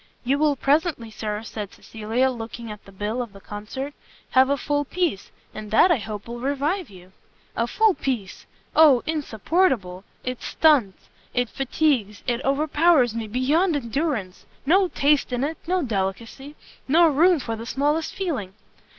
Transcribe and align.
"You 0.23 0.39
will 0.39 0.55
presently, 0.55 1.11
Sir," 1.11 1.43
said 1.43 1.71
Cecilia, 1.71 2.31
looking 2.31 2.71
at 2.71 2.85
the 2.85 2.91
bill 2.91 3.21
of 3.21 3.33
the 3.33 3.39
concert, 3.39 3.93
"have 4.31 4.49
a 4.49 4.57
full 4.57 4.83
piece; 4.83 5.29
and 5.53 5.69
that, 5.69 5.91
I 5.91 5.97
hope, 5.97 6.27
will 6.27 6.39
revive 6.39 6.89
you." 6.89 7.11
"A 7.55 7.67
full 7.67 7.93
piece! 7.93 8.47
oh 8.75 9.03
insupportable! 9.05 10.03
it 10.23 10.41
stuns, 10.41 10.95
it 11.35 11.49
fatigues, 11.49 12.23
it 12.25 12.43
overpowers 12.43 13.13
me 13.13 13.27
beyond 13.27 13.75
endurance! 13.75 14.47
no 14.65 14.87
taste 14.87 15.31
in 15.31 15.43
it, 15.43 15.59
no 15.67 15.83
delicacy, 15.83 16.55
no 16.87 17.07
room 17.07 17.39
for 17.39 17.55
the 17.55 17.67
smallest 17.67 18.15
feeling." 18.15 18.55